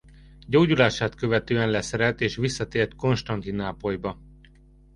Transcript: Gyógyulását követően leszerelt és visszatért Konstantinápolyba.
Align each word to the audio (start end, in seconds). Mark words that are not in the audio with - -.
Gyógyulását 0.47 1.15
követően 1.15 1.69
leszerelt 1.69 2.21
és 2.21 2.35
visszatért 2.35 2.95
Konstantinápolyba. 2.95 4.19